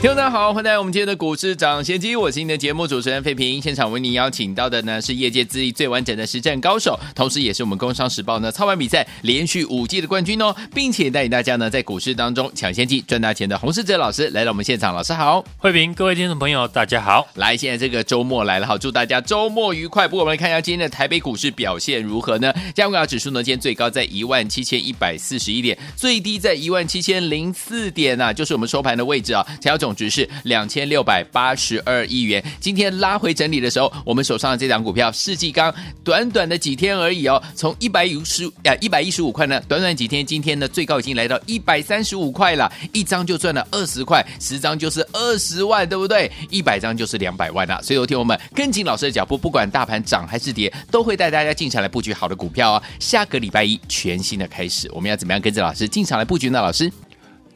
[0.00, 3.60] 听众大家好，欢迎来到我们今天的股市涨先机，我是你的节目主持人费平。
[3.60, 17.26] 现场为您邀请到的呢是业界资历最完整的实战高手，同时也是我们工商时报呢操盘比赛连续五季的冠军哦，并且带领大家呢在股市当中抢先机赚大钱的洪世哲老师来到我们现场，老师好，费平，各位听众朋友大家好。
[17.34, 20.06] 来，现在这个周末来了，好，祝大家周末愉快。
[20.06, 22.54] 不过我们来看一下今天的台北股市表现如何呢？
[22.72, 30.68] 加权指数呢今天最高在一万七千一百四十一点，最低在一万七千零四点啊，就是我们收盘的位置啊，成交总总值是两。
[30.68, 35.74] 千六百八十二亿元，今天拉回整理的时候，我们手上的这档股票世纪钢，
[36.04, 46.30] 短短的几天而已哦，从一百五十啊一百一十五块呢，短短几天，今天呢最高已经来到一百三十五块了，一张就赚了二十块，十张就是二十万，对不对？
[46.50, 47.82] 一百张就是两百万了。
[47.82, 52.82] 所以，有听我们跟紧老师的脚步，不管大盘涨还是跌，都会带大家进场来布局好的股票哦。
[53.00, 56.60] 下个礼拜一全新的开始，我们要怎么样跟着老师进场来布局呢？
[56.60, 56.92] 老师？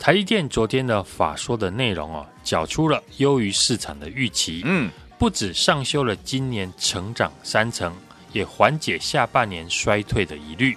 [0.02, 4.62] 台积电昨天的法说的内容哦，缴出了优于市场的预期。
[4.64, 7.94] 嗯，不止上修了今年成长三成，
[8.32, 10.76] 也缓解下半年衰退的疑虑。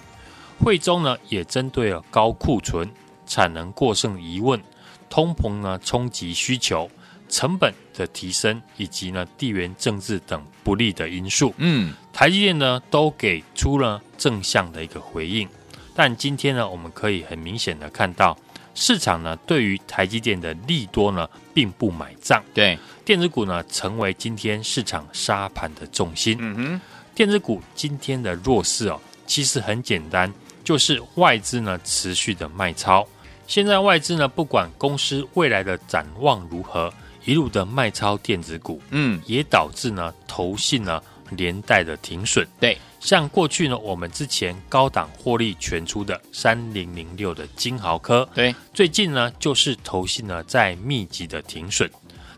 [0.60, 2.88] 会中呢，也针对了高库存、
[3.26, 4.62] 产能过剩疑问、
[5.10, 6.88] 通膨呢冲击需求、
[7.28, 11.52] 成本的提升以及呢地缘政治等不利的因素。
[11.56, 15.48] 嗯，台积电呢都给出了正向的一个回应。
[15.96, 18.38] 但今天呢，我们可以很明显的看到。
[18.78, 22.44] 市场呢，对于台积电的利多呢，并不买账。
[22.52, 26.36] 对，电子股呢，成为今天市场沙盘的重心。
[26.38, 26.80] 嗯哼，
[27.14, 30.30] 电子股今天的弱势哦，其实很简单，
[30.62, 33.04] 就是外资呢持续的卖超。
[33.46, 36.92] 现在外资呢，不管公司未来的展望如何，
[37.24, 42.46] 一路的卖超电子股，嗯，也导致呢投信呢连带的停损。
[42.60, 42.76] 对。
[43.06, 51.88] 像过去呢，我们之前高档获利全出的三零零六的金豪科，对，最近呢就是投信呢在密集的停损。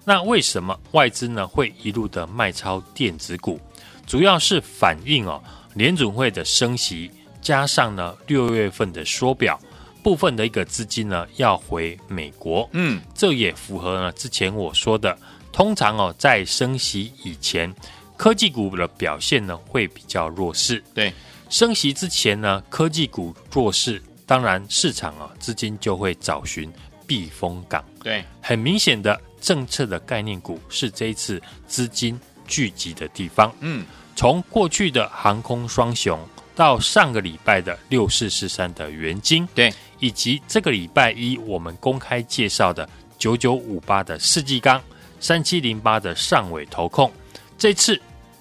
[0.04, 3.58] 那为什么外资呢会一路的卖超电子股？
[4.06, 5.42] 主要是反映哦
[5.72, 9.58] 联准会的升息，加上呢六月份的缩表，
[10.02, 12.68] 部分的一个资金呢要回美国。
[12.74, 15.18] 嗯，这也符合呢之前我说的，
[15.50, 17.74] 通常哦在升息以前。
[18.18, 21.12] 科技股的表现呢会比较弱势，对，
[21.48, 26.70] 升息之前呢，科技股弱势，当然市场啊资金就会找寻
[27.06, 32.18] 避风港，对，很明显的政策的概念股是这一次资金
[32.48, 33.86] 聚集的地方，嗯，
[34.16, 36.18] 从过去的航空双雄
[36.56, 42.86] 到上个礼拜的六四四三的元金，对，以及这个礼拜一我们公开介绍的
[43.16, 44.82] 九九五八的世纪钢，
[45.20, 47.12] 三七零八的上尾投控，
[47.56, 47.96] 这次。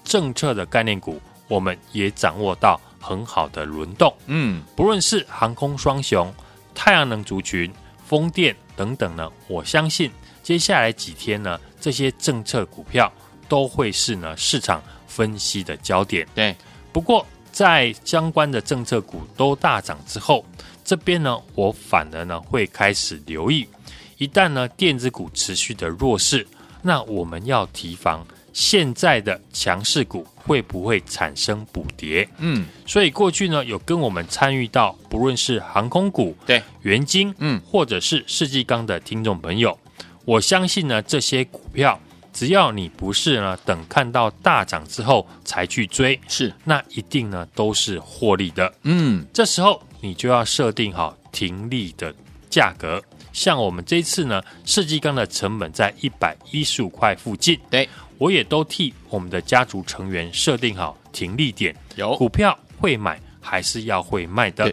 [0.08, 4.12] 政策的概念股，我们也掌握到很好的轮动。
[4.26, 6.32] 嗯，不论是航空双雄、
[6.74, 7.70] 太阳能族群、
[8.06, 10.10] 风电等等呢，我相信
[10.42, 13.12] 接下来几天呢，这些政策股票
[13.50, 16.26] 都会是呢市场分析的焦点。
[16.34, 16.56] 对，
[16.90, 20.42] 不过在相关的政策股都大涨之后，
[20.82, 23.68] 这边呢，我反而呢会开始留意，
[24.16, 26.46] 一旦呢电子股持续的弱势，
[26.80, 28.26] 那我们要提防。
[28.58, 32.28] 现在的强势股会不会产生补跌？
[32.38, 39.78] 嗯，所以过去呢有跟我们参与到，不论是航空股、对元金，嗯，或者是世纪钢的听众朋友，
[40.24, 41.96] 我相信呢这些股票，
[42.32, 48.74] 只要你不是呢等看到大涨之后才去追，是那一定呢都是获利的。
[48.82, 52.12] 嗯，这时候你就要设定好停利的
[52.50, 53.00] 价格。
[53.32, 57.88] 像我们这次呢，世纪钢的成本在一百一十五块附近，对。
[58.18, 64.72] 我也都替我们的家族成员设定好停利点，有股票会买还是要会卖的。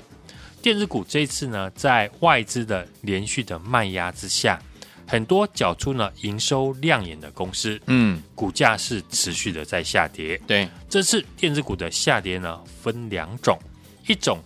[0.61, 4.59] 电子股这一次呢，在外资的连续的卖压之下，
[5.05, 10.41] 很多缴出呢营收亮眼的公司，嗯，股价是持续的在下跌。
[10.47, 13.59] 对，这次电子股的下跌呢，分两种，
[14.07, 14.39] 一种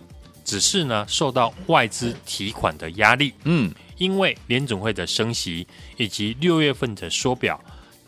[0.44, 7.58] 只是呢受到外资提款的压力，嗯，因为联总会的升息以及六月份的缩表。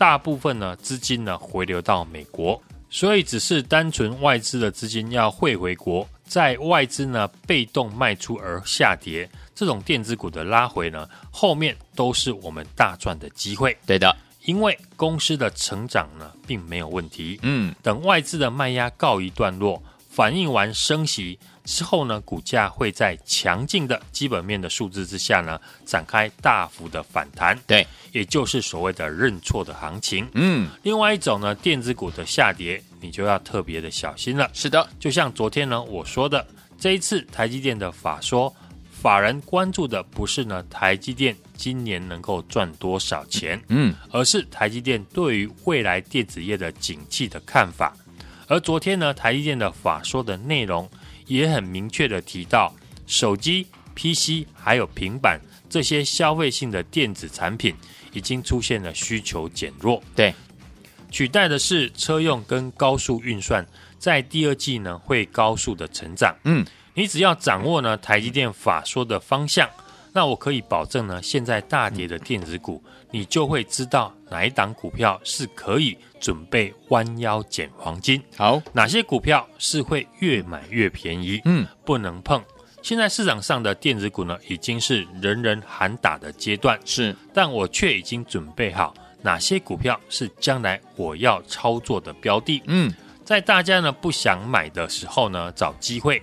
[0.02, 2.60] 大部分呢资金呢回流到美国，
[2.90, 13.78] 所以只是单纯外资的资金要汇回国，在外资呢被动卖出而下跌，这种电子股的拉回呢，后面都是我们大赚的机会。
[13.86, 14.12] 对的，
[14.42, 17.38] 因为公司的成长呢并没有问题。
[17.42, 19.80] 嗯，等外资的卖压告一段落，
[20.14, 27.58] 反映完升息之后呢，股价会在强劲的基本面的数字之下呢，展开大幅的反弹。
[27.66, 30.28] 对，也就是所谓的认错的行情。
[30.34, 34.50] 嗯，另外一种呢，电子股的下跌，你就要特别的小心了。
[34.52, 36.46] 是的，就像昨天呢我说的，
[36.78, 38.54] 这一次台积电的法说，
[38.90, 47.96] 法人关注的不是呢台积电今年能够赚多少钱，嗯，而是台积电对于未来电子业的景气的看法。
[48.52, 50.86] 而昨天呢，台积电的法说的内容
[51.26, 52.70] 也很明确的提到，
[53.06, 55.40] 手机、PC 还有平板
[55.70, 57.74] 这些消费性的电子产品
[58.12, 60.34] 已经出现了需求减弱，对，
[61.10, 63.66] 取代的是车用跟高速运算，
[63.98, 66.36] 在第二季呢会高速的成长。
[66.44, 66.62] 嗯，
[66.92, 69.66] 你只要掌握呢台积电法说的方向，
[70.12, 78.20] 那我可以保证呢，现在大跌的电子股，你就会知道哪一档股票是可以准备弯腰捡黄金。
[78.36, 81.40] 好，哪些股票是会越买越便宜？
[81.44, 82.42] 嗯，不能碰。
[82.82, 88.92] 现在市场上的电子股呢，已经是人人喊打的阶段，是，但我却已经准备好
[89.22, 92.60] 哪些股票是将来我要操作的标的。
[92.66, 92.92] 嗯，
[93.24, 96.20] 在大家呢不想买的时候呢，找机会；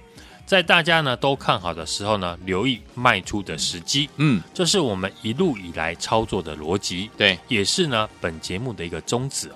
[0.49, 4.09] 在大家呢都看好的时候呢，留意卖出的时机。
[4.15, 9.55] 嗯，这是我们一路以来操作的逻辑，对，也是呢本节目的一个宗旨哦。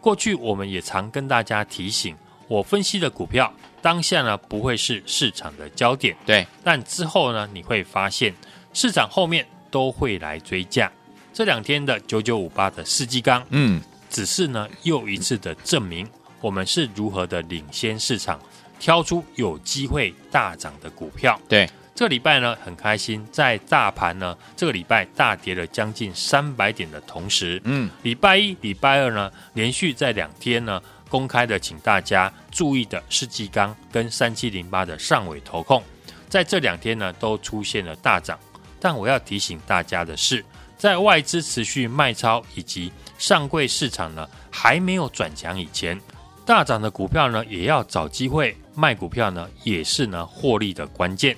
[0.00, 2.16] 过去我们也常跟大家提醒，
[2.48, 3.54] 我分析的股票。
[3.80, 8.34] 当下呢不会是市场的焦点，对，但之后呢你会发现
[8.72, 10.90] 市场后面都会来追价。
[11.32, 13.80] 这两天的九九五八的世纪钢，嗯，
[14.10, 16.04] 只是呢又一次的证明
[16.40, 18.40] 我们是如何的领先市场，
[18.82, 21.40] 挑出有机会大涨的股票。
[21.48, 30.82] 对，这个礼拜呢很开心，在大盘呢这个礼拜大跌了将近三百点的同时，嗯，礼拜一、礼拜二呢连续在两天呢。
[31.08, 35.82] 公开的，请大家注意的是，世纪钢跟三七零八的上尾投控，
[36.26, 38.38] 在这两天呢都出现了大涨。
[38.80, 40.42] 但我要提醒大家的是，
[40.78, 46.00] 在外资持续卖超以及上柜市场呢还没有转强以前，
[46.46, 51.36] 大涨的股票呢也要找机会卖股票呢，也是呢获利的关键。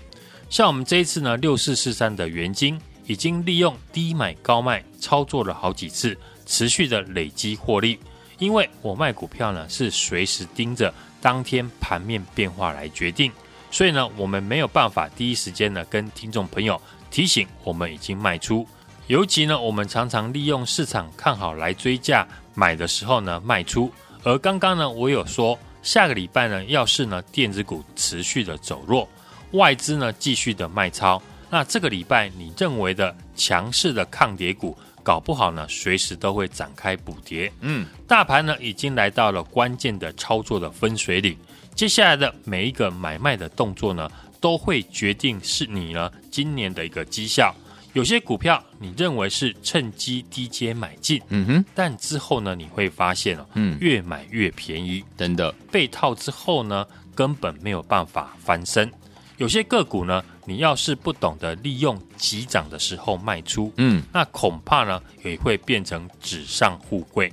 [0.50, 6.16] 像我们这一次呢六四四三的元晶，已经利用低买高卖操作了好几次，
[6.46, 7.98] 持续的累积获利。
[8.38, 13.32] 因为我卖股票呢，是随时盯着当天盘面变化来决定，
[13.70, 18.66] 所以呢，我们没有办法第一时间呢跟听众朋友提醒我们已经卖出。
[19.06, 23.90] 尤其呢，我们常常利用市场看好来追价买的时候呢卖出。
[24.22, 29.06] 而刚刚呢，我有说下个礼拜呢，要是呢电子股持续的走弱，
[29.52, 37.52] 外资呢继续的卖超，那这个礼拜你认为的强势的抗跌股，搞不好呢，随时都会展开补跌。
[37.60, 41.36] 嗯，大盘呢已经来到了关键的操作的分水岭，
[41.74, 44.10] 接下来的每一个买卖的动作呢，
[44.40, 47.54] 都会决定是你呢今年的一个绩效。
[47.94, 55.52] 有些股票你认为是趁机低阶买进，嗯哼，但之后呢你会发现哦，嗯，越买越便宜，真的。
[55.70, 58.92] 被套之后呢，根本没有办法翻身。
[59.36, 67.32] 有些个股呢，你要是不懂得利用急涨的时候卖出，嗯，那恐怕呢也会变成纸上富贵。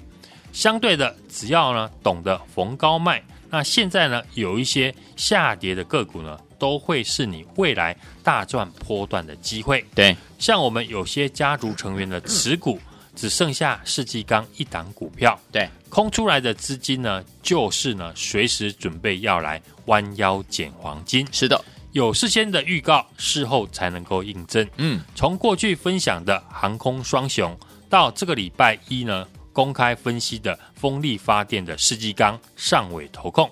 [0.53, 9.83] 相对的，只要呢懂得逢高卖，那现在呢有一些下跌的个股呢，都会是你未来大赚波段的机会。
[9.95, 12.79] 对，像我们有些家族成员的持股
[13.15, 21.27] 只剩下世纪钢一档股票，对，空出来的资金呢，就是呢随时准备要来弯腰捡黄金。
[21.31, 21.59] 是的。
[21.93, 24.65] 有事先的预告，事后才能够印证。
[24.77, 27.57] 嗯，从过去分享的航空双雄，
[27.89, 33.49] 到这个礼拜一呢，公开分析的风力发电的世纪钢、上尾投控，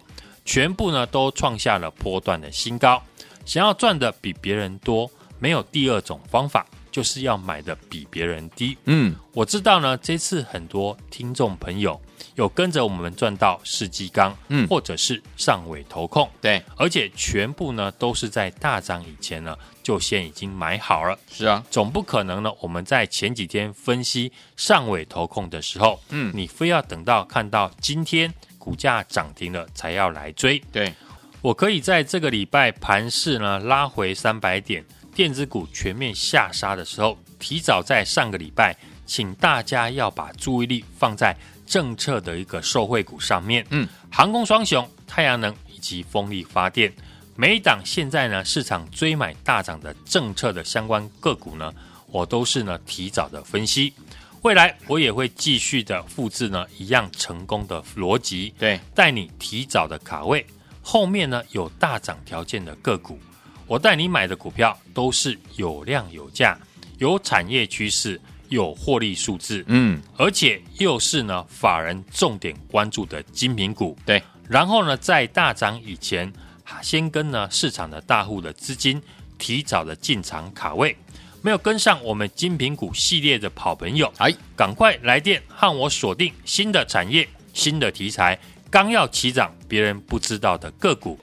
[0.49, 2.99] 全部呢都创下了波段的新高。
[3.45, 8.75] 想要赚的比别人多，没有第二种方法，就是要买的比别人低。
[8.85, 12.01] 嗯，我知道呢，这次很多听众朋友。
[12.35, 21.17] 有跟着我们赚到世纪钢，嗯，或者是上尾投控，对，而且全部呢都是在大涨以前呢就先已经买好了。
[21.29, 28.33] 是啊，总不可能呢，我们在前几天分析上尾投控的时候，嗯，你非要等到看到今天
[28.69, 30.61] 股价涨停了才要来追。
[30.71, 30.93] 对，
[31.41, 34.85] 我可以在这个礼拜盘市呢拉回三百点，
[35.15, 41.35] 电子股全面下杀的时候，提早在上个礼拜，请大家要把注意力放在。
[41.65, 46.91] 政策的一个受惠股上面，嗯，航空双雄、太阳能以及风力发电，
[47.35, 51.71] 每一档现在呢市场追买大涨的政策的相关个股呢，
[52.07, 53.93] 我都是呢提早的分析，
[54.41, 60.45] 未来我也会继续的复制呢一样成功的逻辑，对，带你提早的卡位，
[60.81, 63.19] 后面呢有大涨条件的个股，
[63.67, 66.57] 我带你买的股票都是有量有价、
[66.99, 74.23] 有产业趋势、有获利数字，嗯，而且又是呢法人重点关注的精品股，对。
[74.47, 76.31] 然后呢，在大涨以前，
[76.81, 79.01] 先跟呢市场的大户的资金
[79.37, 80.95] 提早的进场卡位，
[81.41, 88.37] 没有跟上我们精品股系列的好朋友，哎，赶快来电和我锁定新的产业、新的题材。
[88.69, 91.19] 刚要起涨，别人不知道的个股。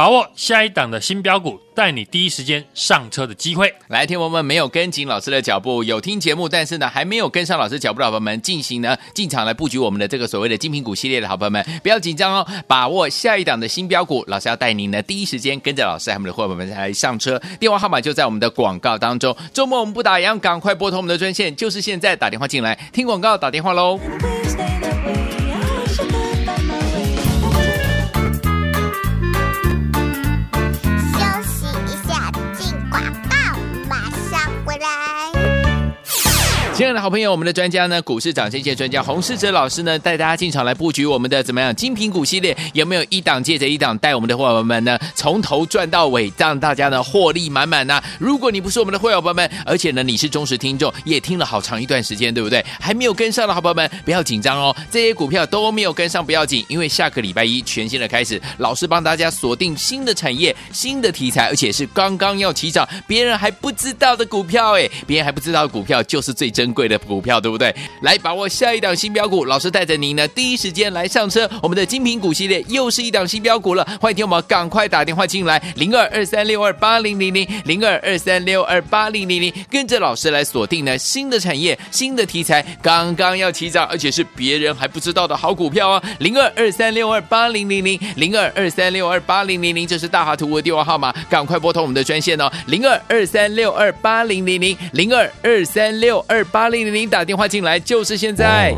[0.00, 3.70] 把握下一档的新标股，带你第一时间上车的机会。
[3.88, 17.38] 来，听我们没有跟紧老师的脚步，有听节目，但是呢还没有跟上老师脚步的好朋友们，进行呢进场来布局我们的这个所谓的精品股系列的好朋友们，不要紧张哦，把握下一档的新标股，老师要带您呢第一时间跟着老师和我们的伙伴们来上车。
[17.58, 19.36] 电话号码就在我们的广告当中。
[19.52, 24.00] 周末我们不打烊，赶快拨通我们的专线，就是现在打电话进来听广告，打电话喽。
[36.80, 52.64] 亲爱的好朋友，我们的专家呢，股市涨先机专家洪世哲老师呢，带大家进场来布局我们的怎么样精品股系列，有没有一档接着一档，带我们的伙伴们呢，从头赚到尾，让大家呢获利满满呢、如果你不是我们的会员伙伴们，而且呢你是忠实听众，也听了好长一段时间，对不对？
[52.80, 67.74] 还没有跟上的好朋友们，不要紧张哦，这些股票都没有跟上不要紧，因为下个礼拜一全新的开始，老师帮大家锁定新的产业、新的题材，而且是刚刚要起涨，别人还不知道的股票，哎，别人还不知道的股票就是最珍贵的股票对不对？
[68.02, 71.48] 来把握下一档新标股，老师带着您呢，第一时间来上车。
[71.62, 86.02] 我们的精品股系列又是一档新标股了，欢迎听我们赶快打电话进来，零二二三六二八零零零零二二三六二八零零零，跟着老师来锁定呢新的产业、新的题材，刚刚要起涨，而且是别人还不知道的好股票啊！
[86.18, 98.76] 零二二三六二八零零零零二二三六二八零零零，这是大华图的电话号码，赶快拨通我们的专线哦，零二二三六二八零零零零二二三六二八八零零零打电话进来，就是现在。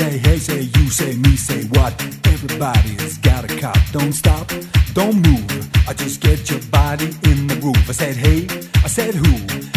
[0.00, 1.92] Say hey, say you, say me, say what?
[2.24, 3.76] Everybody's got a cop.
[3.92, 4.50] Don't stop,
[4.94, 5.68] don't move.
[5.86, 7.86] I just get your body in the groove.
[7.86, 8.48] I said hey,
[8.82, 9.30] I said who?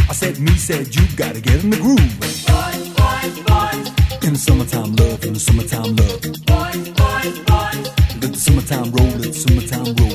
[0.09, 1.03] I said me, said you.
[1.17, 2.19] Gotta get in the groove.
[2.21, 4.23] Boys, boys, boys.
[4.25, 6.21] In the summertime love, in the summertime love.
[6.21, 7.85] Boys, boys, boys.
[8.21, 10.12] Let the summertime roll, let the summertime roll.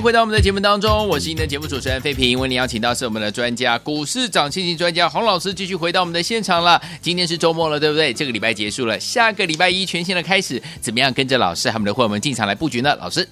[0.00, 2.40] 回到我们的节目当中，我是您的节目主持人费平。
[2.40, 6.80] 为您邀请到是我们的专家，股市涨先机专家洪老师，继续回到我们的现场了。
[7.02, 8.14] 今天是周末了，对不对？
[8.14, 12.96] 这个礼拜结束了，下个礼拜一全新的开始，怎么样跟着老师和我们的会员们进场来布局呢？
[12.96, 13.28] 老师，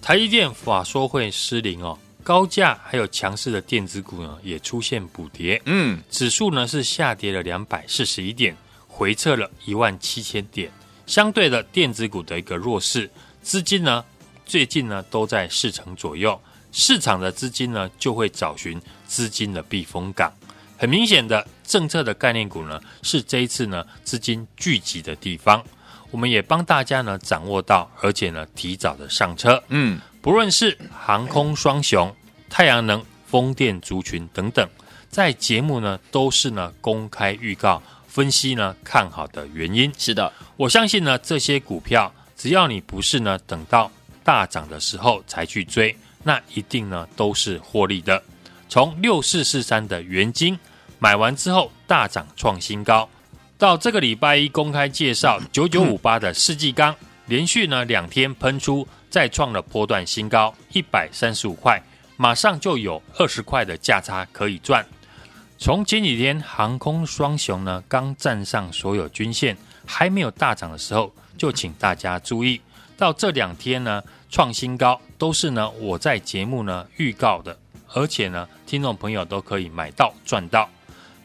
[0.00, 10.70] 台积电法说会失灵哦，高价还有强势的电子股呢也出现补跌，嗯，指数呢是下跌了两百四十一点，回撤了一万七千点。
[11.04, 13.10] 相对的电子股的一个弱势，
[13.42, 14.04] 资金呢？
[14.44, 16.40] 最近呢都在四成左右，
[16.72, 20.32] 市场的资金呢就会找寻资金的避风港。
[20.76, 25.62] 很明显的，政策的概念股呢是这一次呢资金聚集的地方。
[26.10, 29.62] 我们也帮大家呢掌握到，而且呢提早的上车。
[29.68, 32.14] 嗯，不论是航空双雄、
[32.50, 34.68] 太阳能、风电族群等等，
[35.08, 39.90] 在节目呢都是呢公开预告、分析呢看好的原因。
[39.96, 43.90] 是的，我相信呢这些股票，只要你不是呢等到。
[44.24, 48.22] 大涨的时候才去追，那一定呢都是获利的。
[48.68, 50.58] 从六四四三的元金
[50.98, 53.08] 买完之后大涨创新高，
[53.58, 56.94] 到这个礼拜一公开介绍九九五八的世纪钢，
[57.26, 61.82] 连续呢两天喷出，再创了波段新高一百三十五块，
[62.16, 64.84] 马上就有二十块的价差可以赚。
[65.58, 69.56] 从前几天航空双雄呢刚站上所有均线，
[69.86, 72.60] 还没有大涨的时候，就请大家注意。
[72.96, 77.58] 到这两天呢，创新高都是呢我在节目呢预告的，
[77.94, 80.68] 而且呢听众朋友都可以买到赚到。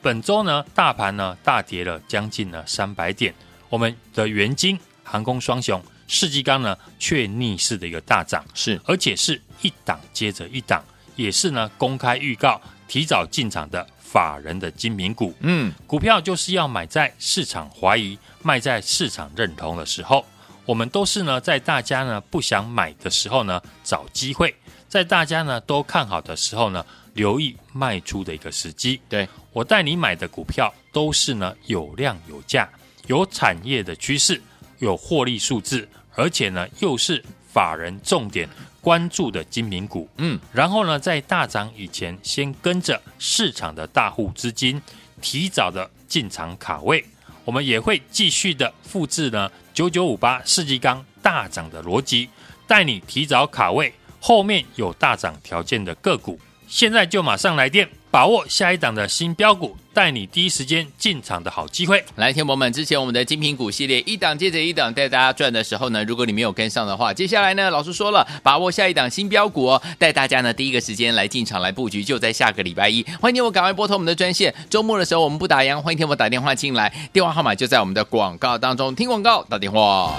[0.01, 3.33] 本周呢大盘呢大跌了将近了三百点，
[3.69, 10.83] 我们的元金航空双雄世纪钢呢却逆势的一个大涨，是而且是一档接着一档，
[11.15, 15.33] 也是呢公开预告提早进场的法人的精品股。
[15.41, 20.25] 嗯，股票就是要买在市场怀疑，卖在市场认同的时候。
[20.67, 24.49] 我们都是呢，在大家呢不想买的时候呢，找机会；
[24.89, 28.99] 在大家呢都看好的时候呢，留意卖出的一个时机。
[29.07, 32.69] 对，我带你买的股票都是呢有量有价、
[33.07, 34.41] 有产业的趋势、
[34.79, 38.49] 有获利数字，而且呢又是法人重点
[38.81, 40.09] 关注的精品股。
[40.17, 44.81] 嗯，然后呢，在大涨以前，先跟着市场的大户资金
[45.21, 47.05] 提早的进场卡位。
[47.47, 52.29] 我们也会继续的复制呢九九五八世纪钢大涨的逻辑，
[52.67, 62.03] 带你提早卡位，后面有大涨条件的个股，现在就马上来电，把握下一档的新标股，带你第一时间进场的好机会。
[62.15, 73.03] 来，天博们，之前我们的精品股系列一档接着一档带大家赚的时候呢，如果你没有跟上的话，接下来呢，老师说了，把握下一档新标股哦，带大家呢第一个时间来进场来布局，就在下个礼拜一。
[73.19, 80.15] 欢迎听我赶快拨通我们的专线，周末的时候我们不打烊，欢迎天博打电话进来，电话号码就在我们的广告当中，听广告打电话。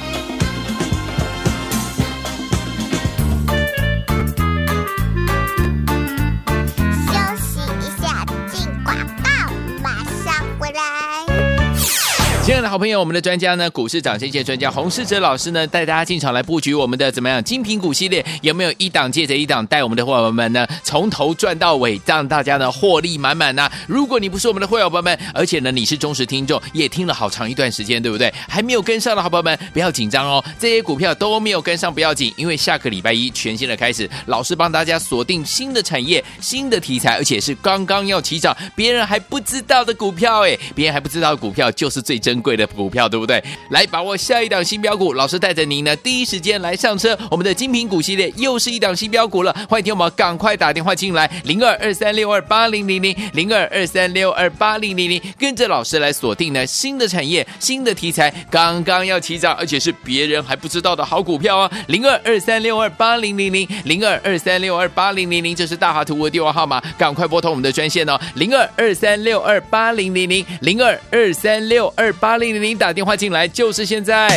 [12.49, 23.71] 亲爱的好朋友，我们的专家呢，股市涨先机专家洪世哲老师呢，带大家进场来布局我们的怎么样精品股系列，有没有一档接着一档，带我们的伙伴们呢，从头赚到尾，让大家呢获利满满呢？
[23.87, 28.33] 如果你不是我们的会员伙伴们，而且呢你是忠实听众，也听了好长一段时间，对不对？
[28.49, 43.43] 还没有跟上的好朋友们，不要紧张哦，这些股票都没有跟上不要紧，因为下个礼拜一全新的开始，老师帮大家锁定新的产业、新的题材，而且是刚刚要起涨，别人还不知道的股票，哎，别人还不知道的股票就是最真贵的股票，对不对？
[43.71, 47.19] 来把握下一档新标股，老师带着您呢，第一时间来上车。
[47.31, 61.71] 我们的精品股系列又是一档新标股了，欢迎听我们赶快打电话进来，零二二三六二八零零零，零二二三六二八零零零，跟着老师来锁定呢新的产业、新的题材，刚刚要起涨，而且是别人还不知道的好股票啊！
[61.87, 72.77] 零二二三六二八零零零，零二二三六二八零零零，这是大华图的电话号码，赶快拨通我们的专线哦，零二二三六二八零零零，零二二三六二八零零零。
[72.77, 74.29] 打电话进来就是现在。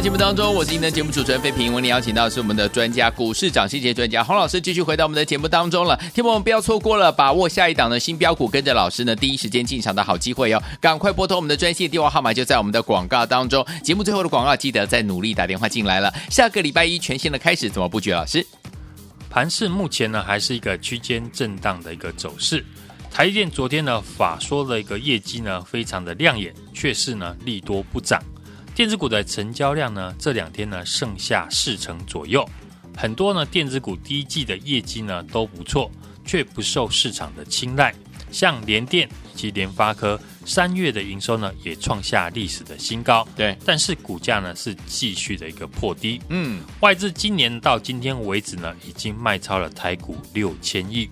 [0.00, 1.74] 节目当中，我是您的节目主持人费平。
[1.74, 5.94] 为您邀请到的是我们的专家，股市涨跌专家洪老师，继续回到我们的节目当中了。
[6.14, 10.62] 听众们不要错过了，把握下一档的新标股，跟着老师呢第一时间进场的好机会哦！
[10.80, 13.62] 赶快拨通我们的专线电话号码，就在我们的广告当中。
[13.84, 16.10] 节目最后的广告，记得再努力打电话进来了。
[16.30, 18.10] 下个礼拜一全新的开始，怎么布局？
[18.10, 18.44] 老师，
[19.28, 22.64] 盘市目前呢还是一个区间震荡的一个走势。
[23.10, 28.18] 台积电昨天呢法说的一个业绩呢非常的亮眼，却是呢利多不涨。
[28.80, 32.48] 电子股的成交量呢，这两天呢剩下四成左右，
[32.96, 35.90] 很多呢电子股第一季的业绩呢都不错，
[36.24, 37.94] 却不受市场的青睐。
[38.32, 46.18] 像联电以及联发科三月的营收呢也创下历史的新高，对，但是股价呢是继续的一个破低。
[46.30, 51.06] 嗯，外资今年到今天为止呢，已经卖超了台股六千亿，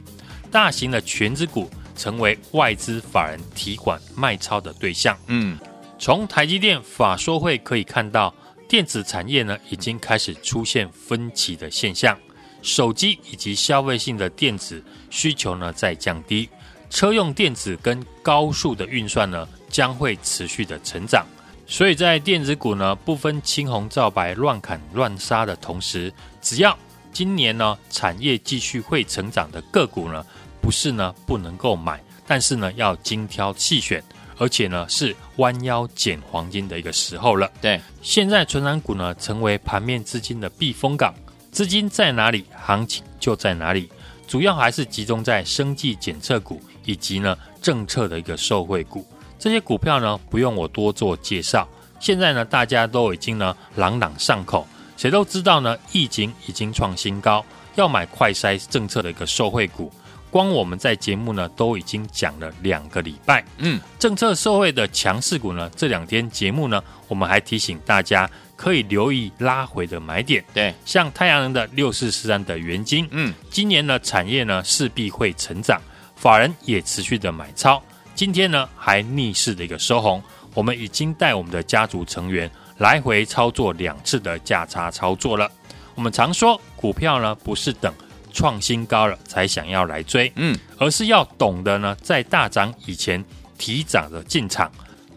[0.51, 5.15] 大型的全资股成为外资法人提款卖超的对象。
[5.27, 5.59] 嗯。
[5.99, 8.33] 从台积电法说会可以看到，
[8.69, 12.17] 电子产业呢已经开始出现分歧的现象，
[12.63, 16.49] 手机以及消费性的电子需求呢在降低，
[16.89, 21.27] 车用电子跟高速的运算呢将会持续的成长，
[21.67, 26.79] 所以在电子股呢不分青红皂白乱砍乱杀的同时，只要
[27.13, 30.25] 今年呢产业继续会成长的个股呢，
[30.61, 34.01] 不是呢不能够买，但是呢要精挑细选。
[34.39, 37.51] 而且呢，是弯腰捡黄金的一个时候了。
[37.61, 41.15] 对，现在传产股呢，成为盘面资金的避风港，
[41.51, 43.91] 资金在哪里，行情就在哪里。
[44.27, 49.07] 主要还是集中在生技检测股以及呢政策的一个受惠股。
[49.39, 51.67] 这些股票呢，不用我多做介绍。
[51.99, 59.91] 现在呢，大家都已经呢朗朗上口，谁都知道呢，疫情已经创新高，要买快筛政策的一个受惠股。
[60.31, 75.81] 光我们在节目呢都已经讲了两个礼拜，嗯，政策社会的强势股呢，这两天节目呢，我们还提醒大家可以留意拉回的买点，对，像太阳能的六四四三的元金，嗯，今年呢产业呢势必会成长，
[76.15, 77.83] 法人也持续的买超，
[78.15, 85.51] 今天呢还逆势的一个收红，我们已经带我们的家族成员来回操作两次的价差操作了，
[85.95, 87.93] 我们常说股票呢不是等。
[88.33, 93.25] 创新高了才想要来追，嗯，而是要懂得呢，在大涨以前
[93.57, 94.71] 提早的进场。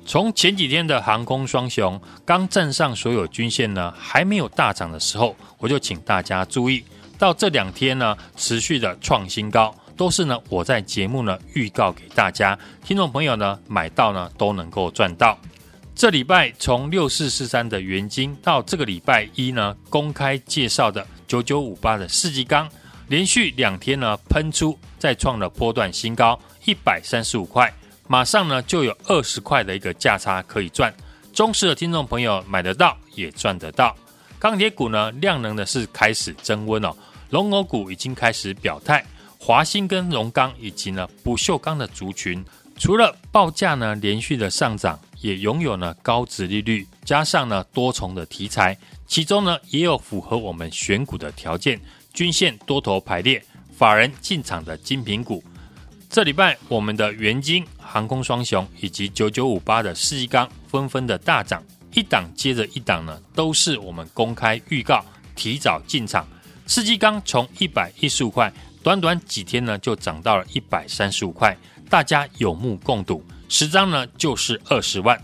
[0.04, 6.84] 从前几天的航空双雄刚站上所有均线呢，还没有大涨的时候，我就请大家注意
[7.20, 15.38] 到这两天呢，持续的创新高，都是呢我在节目呢预告给大家，听众朋友呢买到呢都能够赚到。
[15.94, 22.68] 这礼拜从六四四三的元金到这个礼拜一呢公开介绍的九九五八的世纪钢。
[23.12, 27.70] 连续两天呢，喷出再创了波段新高一百三十五块，
[28.08, 30.94] 马上呢就有二十块的一个价差可以赚。
[31.34, 33.94] 忠实的听众朋友买得到也赚得到。
[34.40, 36.96] 钢铁股呢，量能的是开始增温哦，
[37.32, 39.06] 龙头股已经开始表态，
[39.38, 42.42] 华兴跟龙钢以及呢不锈钢的族群，
[42.78, 51.78] 除了报价呢连续的上涨，也拥有呢高值利率，加上呢多重的题材，其中呢也有符合我们选股的条件。
[52.14, 53.44] 均线多头排列，
[53.78, 55.44] 法人进场的精品股。
[56.10, 66.28] 这礼拜我们的元晶、航空双雄以及九九五八的世纪钢纷纷的大涨，一档接着一档呢，都是我们公开预告提早进场。
[66.68, 68.52] 世纪钢从一百一十五块，
[68.84, 71.58] 短短几天呢就涨到了一百三十五块，
[71.90, 75.18] 大家有目共睹，十张呢就是二十万。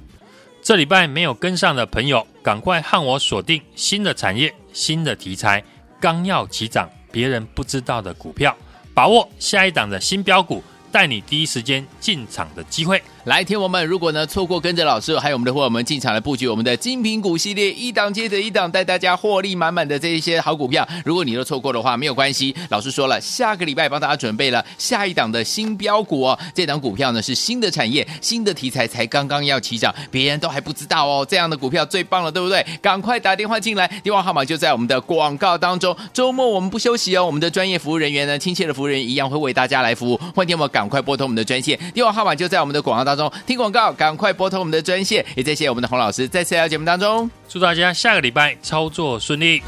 [0.62, 5.64] 这礼拜没有跟上的朋友，赶快和我锁定新的产业、新的题材。
[6.00, 8.56] 刚要起涨，别人不知道的股票，
[8.94, 13.02] 把握下一档的新标股，带你第一时间进场的机会。
[13.28, 20.88] 来，听我们，如果呢错过跟着老师，还有我们的伙伴们进场来布局我们的精品股系列，一档接着一档，带大家获利满满的这一些好股票。
[21.04, 26.40] 如果你都错过的话，没有关系，老师说了，下个礼拜帮大家准备了下一档的新标股哦。
[26.56, 31.28] 这档股票呢是新的产业、新的题材，才刚刚要起涨，别人都还不知道哦。
[31.30, 32.66] 这样的股票最棒了，对不对？
[32.82, 35.94] 赶快打电话进来，电话号码就在我们的广告当中。
[36.14, 40.16] 周末我们不休息哦，我们的专业服务人员呢，亲切的服务人一样会为大家来服务。
[40.34, 45.26] 欢迎听我赶快拨通我们的专线，电话号码就在我们的广告当听广告，赶快拨通我们的专线。
[45.36, 49.62] 也谢谢我们的洪老师，再次要节目当中，祝大家下个礼拜操作顺利。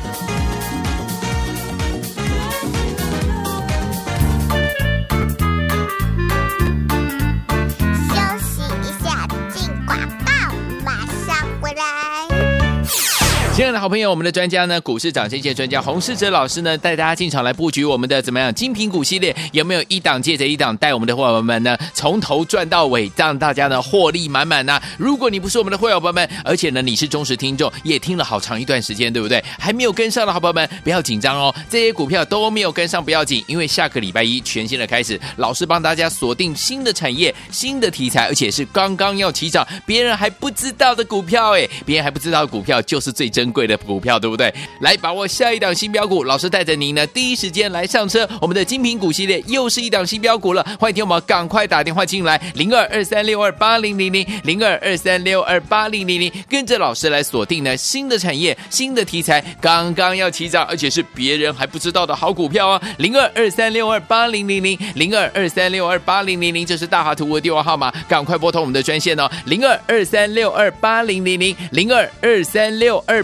[13.60, 24.82] 亲爱的好朋友，我们的专家呢，股市涨先机专家洪世哲老师呢，带大家进场来布局我们的怎么样精品股系列，有没有一档接着一档带我们的伙伴们呢，从头赚到尾，让大家呢获利满满呢？
[24.98, 29.43] 如果你不是我们的会员伙伴们，而且呢你是忠实听众，也听了好长一段时间，对不对？
[29.60, 44.54] 还没有跟上的好朋友们，不要紧张哦，这些股票都没有跟上不要紧，因为下个礼拜一全新的开始，老师帮大家锁定新的产业、新的题材，而且是刚刚要起涨，别人还不知道的股票，哎，别人还不知道的股票就是最真贵的股票，对不对？
[44.82, 48.28] 来把握下一档新标股，老师带着您呢，第一时间来上车。
[48.42, 62.82] 我们的精品股系列又是一档新标股了，欢迎听我们赶快打电话进来，零二二三六二八零零零零二二三六二八零零零，跟着老师来锁定呢新的产业、新的题材，刚刚要起涨，而且是别人还不知道的好股票啊！
[62.98, 73.24] 零二二三六二八零零零零二二三六二八零零零，这是大华图的电话号码，赶快拨通我们的专线哦，零二二三六二八零零零零二二三六二